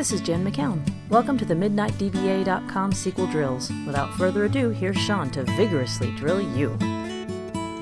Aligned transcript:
This 0.00 0.12
is 0.12 0.22
Jen 0.22 0.50
McCown. 0.50 0.80
Welcome 1.10 1.36
to 1.36 1.44
the 1.44 1.52
MidnightDBA.com 1.52 2.92
SQL 2.92 3.30
drills. 3.30 3.70
Without 3.84 4.14
further 4.14 4.46
ado, 4.46 4.70
here's 4.70 4.96
Sean 4.96 5.28
to 5.32 5.42
vigorously 5.42 6.10
drill 6.12 6.40
you. 6.56 6.70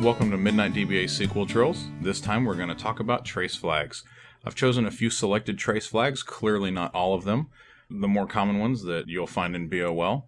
Welcome 0.02 0.32
to 0.32 0.36
Midnight 0.36 0.72
DBA 0.72 1.04
SQL 1.04 1.46
drills. 1.46 1.86
This 2.00 2.20
time 2.20 2.44
we're 2.44 2.56
going 2.56 2.70
to 2.70 2.74
talk 2.74 2.98
about 2.98 3.24
trace 3.24 3.54
flags. 3.54 4.02
I've 4.44 4.56
chosen 4.56 4.84
a 4.84 4.90
few 4.90 5.10
selected 5.10 5.58
trace 5.58 5.86
flags, 5.86 6.24
clearly 6.24 6.72
not 6.72 6.92
all 6.92 7.14
of 7.14 7.22
them, 7.22 7.50
the 7.88 8.08
more 8.08 8.26
common 8.26 8.58
ones 8.58 8.82
that 8.82 9.04
you'll 9.06 9.28
find 9.28 9.54
in 9.54 9.68
BOL. 9.68 10.26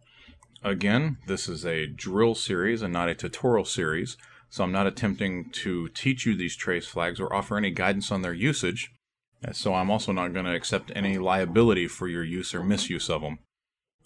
Again, 0.63 1.19
this 1.27 1.49
is 1.49 1.67
a 1.67 1.89
drill 1.89 2.37
series 2.37 2.83
and 2.83 2.93
not 2.93 3.09
a 3.09 3.17
tutorial 3.17 3.65
series, 3.65 4.17
so 4.49 4.63
I'm 4.63 4.71
not 4.71 4.87
attempting 4.87 5.51
to 5.55 5.89
teach 5.89 6.25
you 6.25 6.37
these 6.37 6.55
trace 6.55 6.87
flags 6.87 7.19
or 7.19 7.35
offer 7.35 7.57
any 7.57 7.73
guidance 7.73 8.13
on 8.13 8.23
their 8.23 8.33
usage. 8.33 8.93
So 9.53 9.75
I'm 9.75 9.91
also 9.91 10.13
not 10.13 10.33
going 10.33 10.45
to 10.45 10.55
accept 10.55 10.93
any 10.95 11.19
liability 11.19 11.89
for 11.89 12.09
your 12.09 12.25
use 12.25 12.55
or 12.55 12.63
misuse 12.63 13.09
of 13.09 13.23
them. 13.23 13.39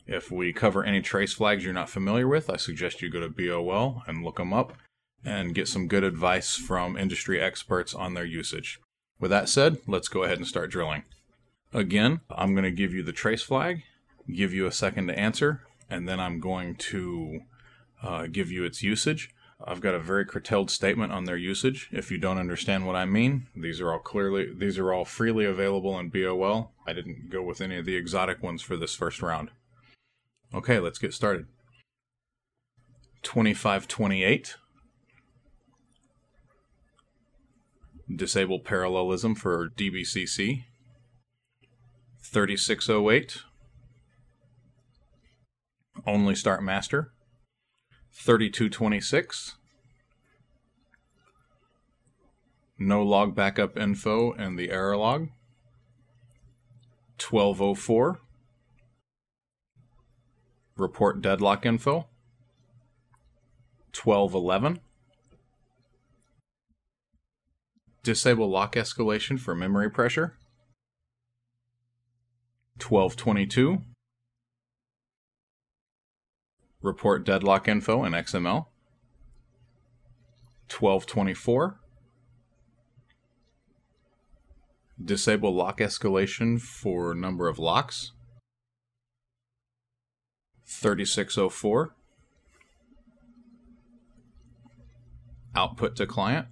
If 0.06 0.30
we 0.30 0.52
cover 0.52 0.84
any 0.84 1.00
trace 1.00 1.32
flags 1.32 1.64
you're 1.64 1.72
not 1.72 1.88
familiar 1.88 2.28
with, 2.28 2.50
I 2.50 2.56
suggest 2.56 3.02
you 3.02 3.10
go 3.10 3.20
to 3.20 3.28
BOL 3.28 4.02
and 4.06 4.22
look 4.22 4.36
them 4.36 4.52
up 4.52 4.74
and 5.24 5.54
get 5.54 5.66
some 5.68 5.88
good 5.88 6.04
advice 6.04 6.54
from 6.54 6.96
industry 6.96 7.40
experts 7.40 7.94
on 7.94 8.14
their 8.14 8.24
usage. 8.24 8.80
With 9.18 9.30
that 9.30 9.48
said, 9.48 9.78
let's 9.86 10.08
go 10.08 10.22
ahead 10.22 10.38
and 10.38 10.46
start 10.46 10.70
drilling. 10.70 11.04
Again, 11.72 12.20
I'm 12.30 12.54
going 12.54 12.64
to 12.64 12.70
give 12.70 12.92
you 12.92 13.02
the 13.02 13.12
trace 13.12 13.42
flag, 13.42 13.82
give 14.32 14.52
you 14.52 14.66
a 14.66 14.72
second 14.72 15.08
to 15.08 15.18
answer, 15.18 15.62
and 15.88 16.08
then 16.08 16.20
I'm 16.20 16.40
going 16.40 16.76
to 16.76 17.40
uh, 18.02 18.26
give 18.26 18.50
you 18.50 18.64
its 18.64 18.82
usage. 18.82 19.33
I've 19.62 19.80
got 19.80 19.94
a 19.94 20.00
very 20.00 20.24
curtailed 20.24 20.70
statement 20.70 21.12
on 21.12 21.24
their 21.24 21.36
usage. 21.36 21.88
If 21.92 22.10
you 22.10 22.18
don't 22.18 22.38
understand 22.38 22.86
what 22.86 22.96
I 22.96 23.04
mean, 23.04 23.46
these 23.54 23.80
are 23.80 23.92
all 23.92 23.98
clearly 23.98 24.52
these 24.52 24.78
are 24.78 24.92
all 24.92 25.04
freely 25.04 25.44
available 25.44 25.98
in 25.98 26.08
BOL. 26.08 26.72
I 26.86 26.92
didn't 26.92 27.30
go 27.30 27.42
with 27.42 27.60
any 27.60 27.76
of 27.76 27.84
the 27.84 27.96
exotic 27.96 28.42
ones 28.42 28.62
for 28.62 28.76
this 28.76 28.94
first 28.94 29.22
round. 29.22 29.50
Okay, 30.52 30.78
let's 30.78 30.98
get 30.98 31.14
started. 31.14 31.46
2528 33.22 34.56
Disable 38.14 38.60
parallelism 38.60 39.34
for 39.34 39.70
DBCC. 39.70 40.64
3608 42.22 43.38
Only 46.06 46.34
start 46.34 46.62
master. 46.62 47.13
3226. 48.14 49.56
No 52.78 53.02
log 53.02 53.34
backup 53.34 53.76
info 53.76 54.32
and 54.32 54.58
the 54.58 54.70
error 54.70 54.96
log. 54.96 55.28
1204. 57.20 58.20
Report 60.76 61.20
deadlock 61.20 61.66
info. 61.66 62.06
1211. 63.94 64.80
Disable 68.02 68.50
lock 68.50 68.74
escalation 68.74 69.38
for 69.38 69.54
memory 69.54 69.90
pressure. 69.90 70.34
1222 72.80 73.82
report 76.84 77.24
deadlock 77.24 77.66
info 77.66 78.04
in 78.04 78.12
XML. 78.12 78.66
1224. 80.68 81.80
Disable 85.02 85.54
lock 85.54 85.78
escalation 85.78 86.60
for 86.60 87.14
number 87.14 87.48
of 87.48 87.58
locks. 87.58 88.12
3604. 90.66 91.94
Output 95.56 95.96
to 95.96 96.06
client. 96.06 96.48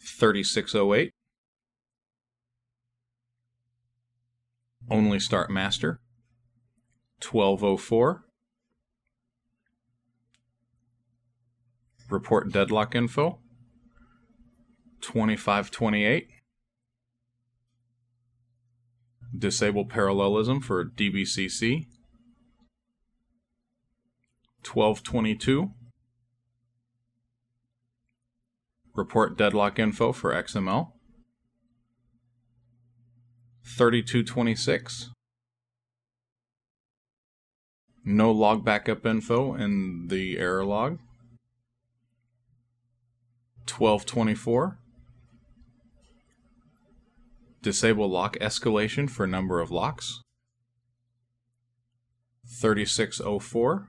3608. 0.00 1.12
Only 4.90 5.20
start 5.20 5.48
master. 5.48 6.00
1204. 7.22 8.24
Report 12.10 12.52
deadlock 12.52 12.94
info. 12.94 13.38
2528. 15.00 16.28
Disable 19.36 19.86
parallelism 19.86 20.60
for 20.60 20.84
DBCC. 20.84 21.86
1222. 24.64 25.70
Report 28.94 29.38
deadlock 29.38 29.78
info 29.78 30.12
for 30.12 30.32
XML. 30.34 30.92
3226. 33.64 35.10
No 38.04 38.32
log 38.32 38.64
backup 38.64 39.06
info 39.06 39.54
in 39.54 40.08
the 40.08 40.38
error 40.38 40.64
log. 40.64 40.98
1224. 43.68 44.78
Disable 47.62 48.10
lock 48.10 48.36
escalation 48.40 49.08
for 49.08 49.26
number 49.26 49.60
of 49.60 49.70
locks. 49.70 50.20
3604. 52.60 53.88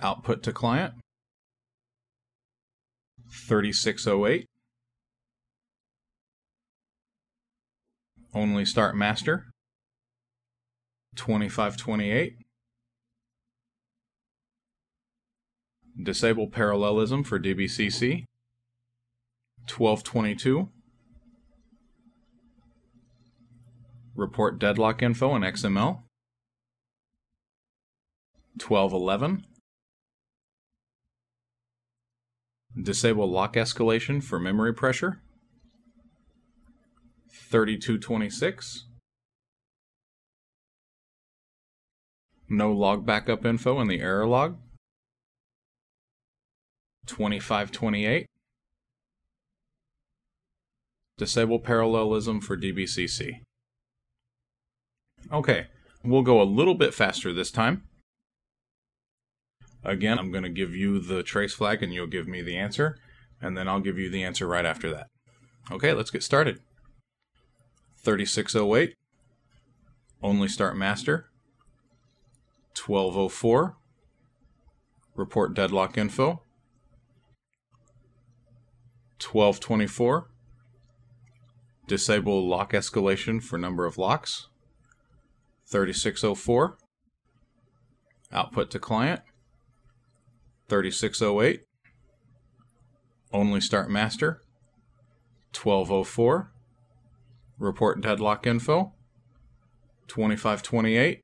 Output 0.00 0.42
to 0.42 0.52
client. 0.52 0.94
3608. 3.30 4.46
Only 8.34 8.64
start 8.64 8.96
master. 8.96 9.51
2528. 11.16 12.36
Disable 16.02 16.48
parallelism 16.48 17.22
for 17.22 17.38
DBCC. 17.38 18.24
1222. 19.68 20.68
Report 24.14 24.58
deadlock 24.58 25.02
info 25.02 25.36
in 25.36 25.42
XML. 25.42 26.02
1211. 28.54 29.44
Disable 32.80 33.30
lock 33.30 33.54
escalation 33.54 34.22
for 34.22 34.38
memory 34.38 34.72
pressure. 34.72 35.20
3226. 37.30 38.86
No 42.52 42.70
log 42.70 43.06
backup 43.06 43.46
info 43.46 43.80
in 43.80 43.88
the 43.88 44.02
error 44.02 44.26
log. 44.26 44.58
2528. 47.06 48.26
Disable 51.16 51.58
parallelism 51.58 52.42
for 52.42 52.54
DBCC. 52.58 53.40
Okay, 55.32 55.68
we'll 56.04 56.20
go 56.20 56.42
a 56.42 56.44
little 56.44 56.74
bit 56.74 56.92
faster 56.92 57.32
this 57.32 57.50
time. 57.50 57.84
Again, 59.82 60.18
I'm 60.18 60.30
going 60.30 60.44
to 60.44 60.50
give 60.50 60.76
you 60.76 61.00
the 61.00 61.22
trace 61.22 61.54
flag 61.54 61.82
and 61.82 61.94
you'll 61.94 62.06
give 62.06 62.28
me 62.28 62.42
the 62.42 62.58
answer, 62.58 62.98
and 63.40 63.56
then 63.56 63.66
I'll 63.66 63.80
give 63.80 63.98
you 63.98 64.10
the 64.10 64.24
answer 64.24 64.46
right 64.46 64.66
after 64.66 64.90
that. 64.90 65.06
Okay, 65.70 65.94
let's 65.94 66.10
get 66.10 66.22
started. 66.22 66.60
3608. 68.02 68.94
Only 70.22 70.48
start 70.48 70.76
master. 70.76 71.30
1204. 72.76 73.76
Report 75.14 75.54
deadlock 75.54 75.98
info. 75.98 76.42
1224. 79.20 80.28
Disable 81.86 82.48
lock 82.48 82.72
escalation 82.72 83.42
for 83.42 83.58
number 83.58 83.86
of 83.86 83.98
locks. 83.98 84.48
3604. 85.66 86.76
Output 88.32 88.70
to 88.70 88.78
client. 88.78 89.20
3608. 90.68 91.64
Only 93.32 93.60
start 93.60 93.90
master. 93.90 94.42
1204. 95.54 96.50
Report 97.58 98.00
deadlock 98.00 98.46
info. 98.46 98.92
2528. 100.08 101.21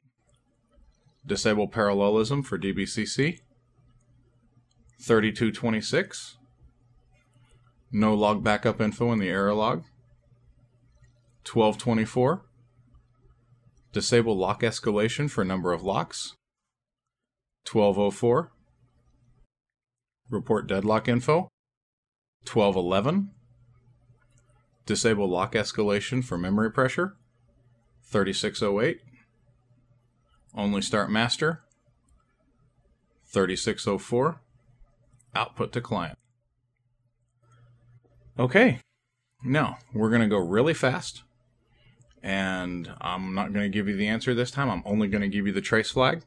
Disable 1.28 1.68
parallelism 1.68 2.42
for 2.42 2.58
DBCC. 2.58 3.40
3226. 4.98 6.38
No 7.92 8.14
log 8.14 8.42
backup 8.42 8.80
info 8.80 9.12
in 9.12 9.18
the 9.18 9.28
error 9.28 9.52
log. 9.52 9.84
1224. 11.44 12.46
Disable 13.92 14.38
lock 14.38 14.62
escalation 14.62 15.30
for 15.30 15.44
number 15.44 15.74
of 15.74 15.82
locks. 15.82 16.34
1204. 17.70 18.50
Report 20.30 20.66
deadlock 20.66 21.08
info. 21.08 21.48
1211. 22.50 23.32
Disable 24.86 25.28
lock 25.28 25.52
escalation 25.52 26.24
for 26.24 26.38
memory 26.38 26.72
pressure. 26.72 27.16
3608. 28.04 29.02
Only 30.54 30.82
start 30.82 31.10
master. 31.10 31.62
3604. 33.26 34.40
Output 35.34 35.72
to 35.72 35.80
client. 35.80 36.18
Okay, 38.38 38.78
now 39.42 39.78
we're 39.92 40.10
going 40.10 40.22
to 40.22 40.28
go 40.28 40.38
really 40.38 40.74
fast. 40.74 41.22
And 42.22 42.92
I'm 43.00 43.34
not 43.34 43.52
going 43.52 43.64
to 43.64 43.68
give 43.68 43.88
you 43.88 43.96
the 43.96 44.08
answer 44.08 44.34
this 44.34 44.50
time. 44.50 44.70
I'm 44.70 44.82
only 44.84 45.08
going 45.08 45.22
to 45.22 45.28
give 45.28 45.46
you 45.46 45.52
the 45.52 45.60
trace 45.60 45.90
flag. 45.90 46.22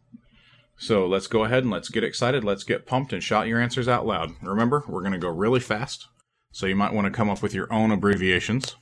So 0.78 1.06
let's 1.06 1.28
go 1.28 1.44
ahead 1.44 1.64
and 1.64 1.72
let's 1.72 1.90
get 1.90 2.04
excited. 2.04 2.44
Let's 2.44 2.64
get 2.64 2.86
pumped 2.86 3.14
and 3.14 3.24
shout 3.24 3.48
your 3.48 3.62
answers 3.62 3.88
out 3.88 4.06
loud. 4.06 4.32
Remember, 4.42 4.84
we're 4.88 5.02
going 5.02 5.14
to 5.14 5.20
go 5.20 5.30
really 5.30 5.60
fast. 5.60 6.08
So 6.52 6.66
you 6.66 6.76
might 6.76 6.94
want 6.94 7.06
to 7.06 7.12
come 7.12 7.30
up 7.30 7.42
with 7.42 7.54
your 7.54 7.72
own 7.72 7.92
abbreviations. 7.92 8.76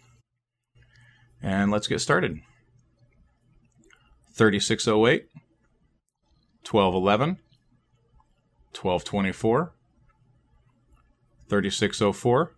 And 1.41 1.71
let's 1.71 1.87
get 1.87 1.99
started. 1.99 2.39
3608, 4.33 5.27
1211, 6.63 7.37
1224, 8.73 9.73
3604, 11.49 12.49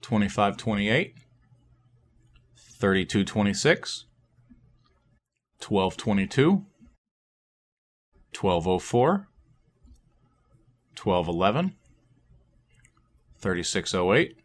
2528, 0.00 1.14
3226, 2.80 4.06
1222, 5.60 6.64
1204, 8.32 9.26
1211, 10.94 11.72
3608, 13.40 14.36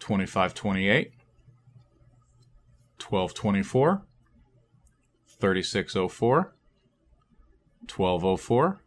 2528, 0.00 1.12
1224, 2.98 4.02
3604, 5.26 6.54
1204, 7.86 8.80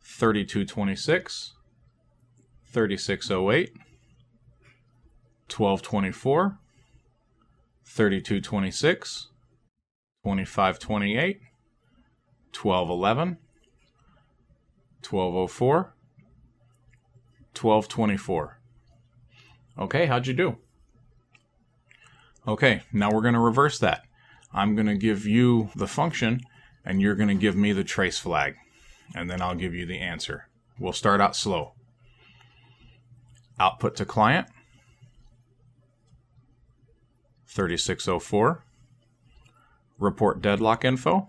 3226, 0.00 1.54
3608, 2.66 3.72
1224, 5.48 6.58
3226, 7.84 9.28
2528, 10.24 11.40
1211, 12.52 13.38
1204, 15.02 15.94
1224. 17.54 18.58
Okay, 19.78 20.06
how'd 20.06 20.26
you 20.26 20.34
do? 20.34 20.58
Okay, 22.48 22.80
now 22.94 23.10
we're 23.10 23.20
going 23.20 23.34
to 23.34 23.40
reverse 23.40 23.78
that. 23.80 24.04
I'm 24.54 24.74
going 24.74 24.86
to 24.86 24.94
give 24.94 25.26
you 25.26 25.68
the 25.76 25.86
function, 25.86 26.40
and 26.82 26.98
you're 26.98 27.14
going 27.14 27.28
to 27.28 27.34
give 27.34 27.54
me 27.54 27.72
the 27.72 27.84
trace 27.84 28.18
flag, 28.18 28.54
and 29.14 29.28
then 29.30 29.42
I'll 29.42 29.54
give 29.54 29.74
you 29.74 29.84
the 29.84 29.98
answer. 29.98 30.48
We'll 30.78 30.94
start 30.94 31.20
out 31.20 31.36
slow. 31.36 31.74
Output 33.60 33.96
to 33.96 34.06
client 34.06 34.46
3604. 37.48 38.64
Report 39.98 40.40
deadlock 40.40 40.86
info 40.86 41.28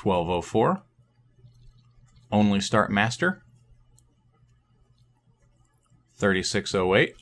1204. 0.00 0.82
Only 2.30 2.60
start 2.60 2.92
master 2.92 3.42
3608. 6.14 7.16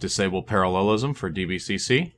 Disable 0.00 0.42
parallelism 0.42 1.12
for 1.12 1.30
DBCC 1.30 2.12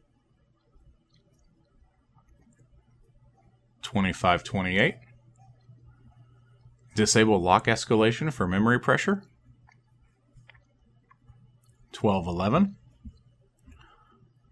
2528. 3.82 4.94
Disable 6.94 7.42
lock 7.42 7.66
escalation 7.66 8.32
for 8.32 8.46
memory 8.46 8.78
pressure 8.78 9.24
1211. 12.00 12.76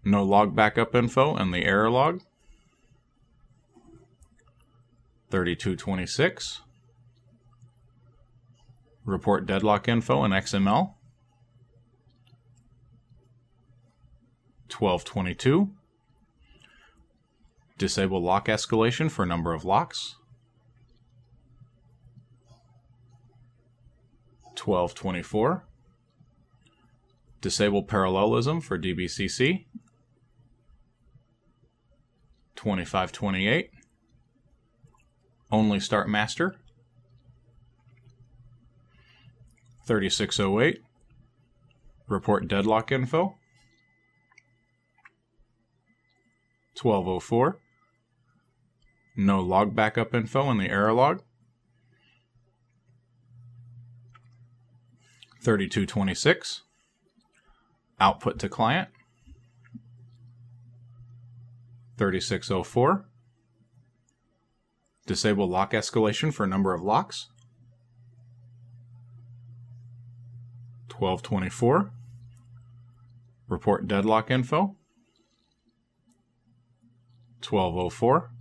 No 0.03 0.23
log 0.23 0.53
backup 0.53 0.93
info 0.93 1.37
in 1.37 1.51
the 1.51 1.63
error 1.63 1.89
log. 1.89 2.21
3226. 5.29 6.63
Report 9.05 9.45
deadlock 9.45 9.87
info 9.87 10.25
in 10.25 10.31
XML. 10.31 10.95
1222. 14.81 15.69
Disable 17.77 18.19
lock 18.19 18.47
escalation 18.47 19.11
for 19.11 19.27
number 19.27 19.53
of 19.53 19.63
locks. 19.63 20.15
1224. 24.57 25.65
Disable 27.41 27.83
parallelism 27.83 28.59
for 28.59 28.79
DBCC. 28.79 29.65
2528. 32.55 33.69
Only 35.51 35.79
start 35.79 36.09
master. 36.09 36.55
3608. 39.85 40.81
Report 42.07 42.47
deadlock 42.47 42.91
info. 42.91 43.37
1204. 46.79 47.59
No 49.15 49.39
log 49.39 49.75
backup 49.75 50.13
info 50.13 50.49
in 50.51 50.57
the 50.57 50.69
error 50.69 50.93
log. 50.93 51.21
3226 55.41 56.61
output 57.99 58.39
to 58.39 58.49
client. 58.49 58.89
3604 61.97 63.05
disable 65.05 65.47
lock 65.47 65.71
escalation 65.73 66.33
for 66.33 66.47
number 66.47 66.73
of 66.73 66.81
locks. 66.81 67.27
1224 70.89 71.91
report 73.47 73.87
deadlock 73.87 74.31
info 74.31 74.75
1204 77.43 78.31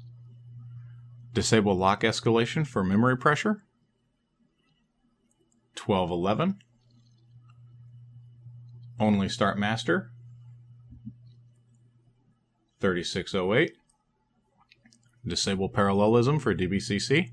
disable 1.32 1.76
lock 1.76 2.02
escalation 2.02 2.66
for 2.66 2.82
memory 2.82 3.16
pressure 3.16 3.62
1211 5.76 6.58
only 9.00 9.30
start 9.30 9.58
master. 9.58 10.10
3608. 12.80 13.72
Disable 15.26 15.68
parallelism 15.70 16.38
for 16.38 16.54
DBCC. 16.54 17.30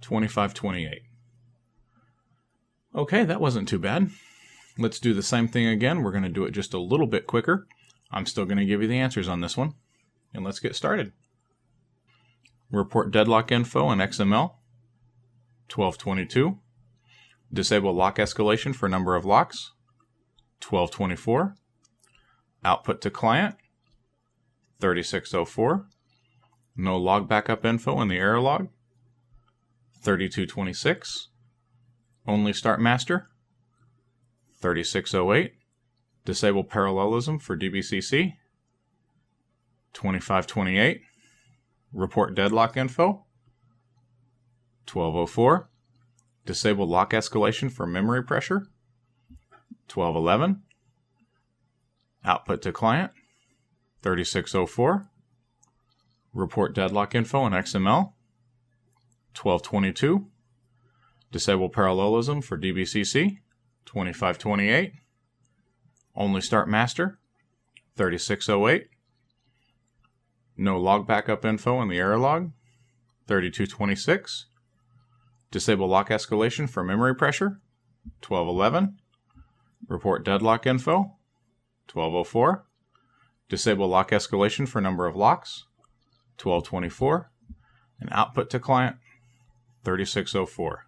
2528. 0.00 1.02
Okay, 2.94 3.24
that 3.24 3.40
wasn't 3.40 3.68
too 3.68 3.78
bad. 3.78 4.10
Let's 4.78 4.98
do 4.98 5.12
the 5.12 5.22
same 5.22 5.48
thing 5.48 5.66
again. 5.66 6.02
We're 6.02 6.12
going 6.12 6.24
to 6.24 6.28
do 6.30 6.44
it 6.44 6.52
just 6.52 6.74
a 6.74 6.80
little 6.80 7.06
bit 7.06 7.26
quicker. 7.26 7.66
I'm 8.10 8.26
still 8.26 8.44
going 8.44 8.58
to 8.58 8.64
give 8.64 8.82
you 8.82 8.88
the 8.88 8.98
answers 8.98 9.28
on 9.28 9.40
this 9.40 9.56
one. 9.56 9.74
And 10.32 10.44
let's 10.44 10.60
get 10.60 10.76
started. 10.76 11.12
Report 12.70 13.10
deadlock 13.10 13.52
info 13.52 13.90
in 13.90 13.98
XML. 13.98 14.54
1222. 15.72 16.58
Disable 17.52 17.92
lock 17.92 18.16
escalation 18.16 18.74
for 18.74 18.88
number 18.88 19.16
of 19.16 19.24
locks. 19.24 19.72
1224. 20.68 21.54
Output 22.64 23.00
to 23.02 23.10
client, 23.10 23.56
3604. 24.80 25.86
No 26.76 26.96
log 26.96 27.28
backup 27.28 27.64
info 27.64 28.00
in 28.00 28.08
the 28.08 28.16
error 28.16 28.40
log, 28.40 28.68
3226. 30.00 31.28
Only 32.26 32.52
start 32.52 32.80
master, 32.80 33.28
3608. 34.60 35.52
Disable 36.24 36.64
parallelism 36.64 37.38
for 37.38 37.56
DBCC, 37.56 38.34
2528. 39.92 41.02
Report 41.92 42.34
deadlock 42.34 42.76
info, 42.76 43.24
1204. 44.90 45.68
Disable 46.46 46.86
lock 46.86 47.12
escalation 47.12 47.70
for 47.70 47.86
memory 47.86 48.22
pressure. 48.22 48.66
1211. 49.92 50.62
Output 52.24 52.62
to 52.62 52.72
client. 52.72 53.12
3604. 54.02 55.08
Report 56.32 56.74
deadlock 56.74 57.14
info 57.14 57.46
in 57.46 57.52
XML. 57.52 58.12
1222. 59.40 60.26
Disable 61.32 61.68
parallelism 61.68 62.42
for 62.42 62.58
DBCC. 62.58 63.38
2528. 63.86 64.92
Only 66.16 66.40
start 66.40 66.68
master. 66.68 67.18
3608. 67.96 68.88
No 70.56 70.78
log 70.78 71.06
backup 71.06 71.44
info 71.44 71.80
in 71.82 71.88
the 71.88 71.98
error 71.98 72.18
log. 72.18 72.52
3226. 73.26 74.46
Disable 75.50 75.88
lock 75.88 76.08
escalation 76.08 76.68
for 76.68 76.84
memory 76.84 77.14
pressure. 77.14 77.60
1211. 78.26 78.98
Report 79.88 80.24
deadlock 80.24 80.66
info. 80.66 81.16
1204. 81.92 82.64
Disable 83.48 83.88
lock 83.88 84.10
escalation 84.10 84.66
for 84.66 84.80
number 84.80 85.06
of 85.06 85.16
locks. 85.16 85.64
1224. 86.42 87.30
And 88.00 88.08
output 88.12 88.50
to 88.50 88.60
client. 88.60 88.96
3604. 89.84 90.86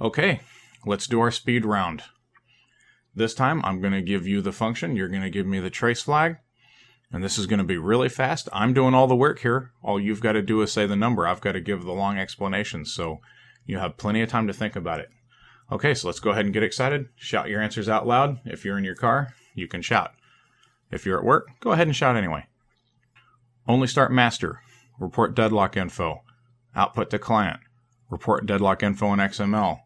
Okay, 0.00 0.40
let's 0.84 1.06
do 1.06 1.20
our 1.20 1.30
speed 1.30 1.64
round. 1.64 2.02
This 3.14 3.34
time 3.34 3.60
I'm 3.64 3.80
going 3.80 3.92
to 3.92 4.00
give 4.00 4.26
you 4.26 4.40
the 4.40 4.52
function, 4.52 4.96
you're 4.96 5.08
going 5.08 5.22
to 5.22 5.30
give 5.30 5.46
me 5.46 5.60
the 5.60 5.68
trace 5.68 6.02
flag, 6.02 6.36
and 7.10 7.22
this 7.22 7.36
is 7.36 7.46
going 7.46 7.58
to 7.58 7.64
be 7.64 7.76
really 7.76 8.08
fast. 8.08 8.48
I'm 8.52 8.72
doing 8.72 8.94
all 8.94 9.06
the 9.06 9.14
work 9.14 9.40
here. 9.40 9.72
All 9.82 10.00
you've 10.00 10.22
got 10.22 10.32
to 10.32 10.42
do 10.42 10.62
is 10.62 10.72
say 10.72 10.86
the 10.86 10.96
number. 10.96 11.26
I've 11.26 11.42
got 11.42 11.52
to 11.52 11.60
give 11.60 11.84
the 11.84 11.92
long 11.92 12.18
explanation, 12.18 12.86
so 12.86 13.20
you 13.66 13.78
have 13.78 13.98
plenty 13.98 14.22
of 14.22 14.30
time 14.30 14.46
to 14.46 14.54
think 14.54 14.76
about 14.76 15.00
it. 15.00 15.10
Okay, 15.70 15.92
so 15.92 16.08
let's 16.08 16.20
go 16.20 16.30
ahead 16.30 16.46
and 16.46 16.54
get 16.54 16.62
excited. 16.62 17.08
Shout 17.16 17.50
your 17.50 17.60
answers 17.60 17.88
out 17.88 18.06
loud. 18.06 18.40
If 18.46 18.64
you're 18.64 18.78
in 18.78 18.84
your 18.84 18.94
car, 18.94 19.34
you 19.54 19.68
can 19.68 19.82
shout. 19.82 20.12
If 20.90 21.04
you're 21.04 21.18
at 21.18 21.24
work, 21.24 21.48
go 21.60 21.72
ahead 21.72 21.86
and 21.86 21.96
shout 21.96 22.16
anyway. 22.16 22.46
Only 23.68 23.86
start 23.86 24.10
master. 24.10 24.60
Report 24.98 25.34
deadlock 25.34 25.76
info. 25.76 26.22
Output 26.74 27.10
to 27.10 27.18
client. 27.18 27.60
Report 28.10 28.46
deadlock 28.46 28.82
info 28.82 29.12
in 29.12 29.18
XML. 29.18 29.80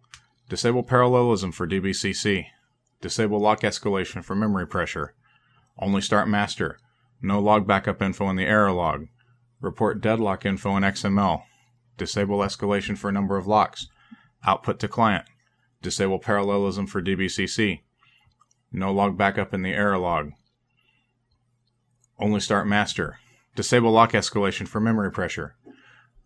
Disable 0.49 0.85
parallelism 0.85 1.51
for 1.51 1.67
DBCC. 1.67 2.47
Disable 3.01 3.39
lock 3.39 3.61
escalation 3.61 4.25
for 4.25 4.35
memory 4.35 4.67
pressure. 4.67 5.15
Only 5.79 6.01
start 6.01 6.29
master. 6.29 6.79
No 7.21 7.41
log 7.41 7.67
backup 7.67 8.01
info 8.01 8.29
in 8.31 8.37
the 8.37 8.45
error 8.45 8.73
log. 8.73 9.09
Report 9.61 10.01
deadlock 10.01 10.47
info 10.47 10.77
in 10.77 10.83
XML. 10.83 11.43
Disable 11.97 12.39
escalation 12.39 12.97
for 12.97 13.13
number 13.13 13.37
of 13.37 13.47
locks. 13.47 13.89
Output 14.45 14.79
to 14.81 14.89
client. 14.89 15.25
Disable 15.83 16.19
parallelism 16.19 16.87
for 16.87 17.03
DBCC. 17.03 17.81
No 18.73 18.93
log 18.93 19.17
backup 19.17 19.55
in 19.55 19.63
the 19.63 19.73
error 19.73 19.99
log. 19.99 20.33
Only 22.19 22.41
start 22.41 22.67
master. 22.67 23.19
Disable 23.55 23.91
lock 23.91 24.13
escalation 24.13 24.67
for 24.67 24.81
memory 24.81 25.11
pressure. 25.11 25.57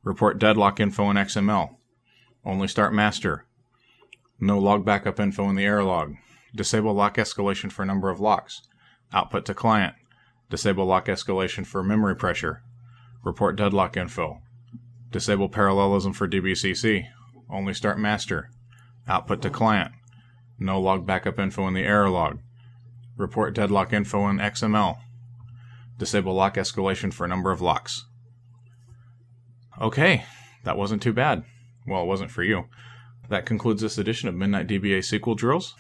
Report 0.02 0.38
deadlock 0.38 0.80
info 0.80 1.10
in 1.10 1.16
XML. 1.16 1.76
Only 2.44 2.68
start 2.68 2.94
master. 2.94 3.46
No 4.40 4.58
log 4.58 4.84
backup 4.84 5.20
info 5.20 5.48
in 5.48 5.56
the 5.56 5.64
error 5.64 5.84
log. 5.84 6.14
Disable 6.54 6.94
lock 6.94 7.16
escalation 7.16 7.70
for 7.70 7.84
number 7.84 8.10
of 8.10 8.20
locks. 8.20 8.62
Output 9.12 9.44
to 9.46 9.54
client. 9.54 9.94
Disable 10.48 10.84
lock 10.84 11.06
escalation 11.06 11.66
for 11.66 11.82
memory 11.82 12.16
pressure. 12.16 12.62
Report 13.22 13.56
deadlock 13.56 13.96
info. 13.96 14.40
Disable 15.10 15.48
parallelism 15.48 16.12
for 16.12 16.28
DBCC. 16.28 17.06
Only 17.48 17.74
start 17.74 17.98
master. 17.98 18.50
Output 19.08 19.42
to 19.42 19.50
client. 19.50 19.92
No 20.58 20.80
log 20.80 21.06
backup 21.06 21.38
info 21.38 21.66
in 21.68 21.74
the 21.74 21.84
error 21.84 22.10
log. 22.10 22.40
Report 23.16 23.54
deadlock 23.54 23.92
info 23.92 24.28
in 24.28 24.38
XML. 24.38 24.98
Disable 25.98 26.34
lock 26.34 26.54
escalation 26.54 27.12
for 27.12 27.28
number 27.28 27.50
of 27.50 27.60
locks. 27.60 28.06
Okay, 29.80 30.24
that 30.64 30.76
wasn't 30.76 31.02
too 31.02 31.12
bad. 31.12 31.44
Well, 31.86 32.02
it 32.02 32.06
wasn't 32.06 32.30
for 32.30 32.42
you. 32.42 32.64
That 33.28 33.46
concludes 33.46 33.82
this 33.82 33.98
edition 33.98 34.28
of 34.28 34.34
Midnight 34.34 34.66
DBA 34.66 34.98
SQL 34.98 35.36
Drills. 35.36 35.74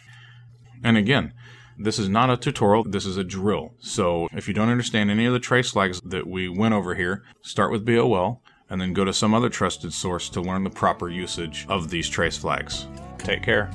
And 0.82 0.96
again, 0.96 1.32
this 1.78 1.98
is 1.98 2.08
not 2.08 2.30
a 2.30 2.36
tutorial, 2.36 2.84
this 2.84 3.06
is 3.06 3.16
a 3.16 3.24
drill. 3.24 3.74
So 3.78 4.28
if 4.32 4.46
you 4.48 4.54
don't 4.54 4.68
understand 4.68 5.10
any 5.10 5.26
of 5.26 5.32
the 5.32 5.40
trace 5.40 5.70
flags 5.70 6.00
that 6.02 6.26
we 6.26 6.48
went 6.48 6.74
over 6.74 6.94
here, 6.94 7.24
start 7.42 7.72
with 7.72 7.86
BOL 7.86 8.42
and 8.68 8.80
then 8.80 8.92
go 8.92 9.04
to 9.04 9.12
some 9.12 9.34
other 9.34 9.48
trusted 9.48 9.92
source 9.92 10.28
to 10.30 10.40
learn 10.40 10.64
the 10.64 10.70
proper 10.70 11.08
usage 11.08 11.66
of 11.68 11.90
these 11.90 12.08
trace 12.08 12.36
flags. 12.36 12.86
Take 13.18 13.42
care. 13.42 13.70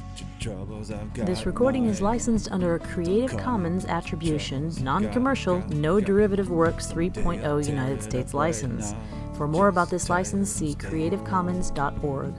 This 1.15 1.45
recording 1.45 1.85
is 1.85 2.01
licensed 2.01 2.51
under 2.51 2.75
a 2.75 2.79
Creative 2.79 3.35
Commons 3.37 3.85
Attribution, 3.85 4.71
Non 4.83 5.11
Commercial, 5.11 5.59
No 5.69 5.99
Derivative 5.99 6.49
Works 6.49 6.91
3.0 6.91 7.67
United 7.67 8.03
States 8.03 8.33
license. 8.33 8.93
For 9.35 9.47
more 9.47 9.67
about 9.67 9.89
this 9.89 10.09
license, 10.09 10.51
see 10.51 10.75
creativecommons.org. 10.75 12.33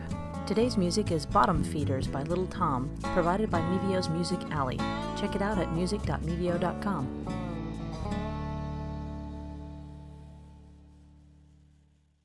Today's 0.46 0.76
music 0.76 1.10
is 1.10 1.26
Bottom 1.26 1.64
Feeders 1.64 2.06
by 2.06 2.22
Little 2.22 2.46
Tom, 2.46 2.88
provided 3.02 3.50
by 3.50 3.60
Mevio's 3.60 4.08
Music 4.08 4.38
Alley. 4.52 4.76
Check 5.16 5.34
it 5.34 5.42
out 5.42 5.58
at 5.58 5.72
music.mevio.com. 5.72 7.35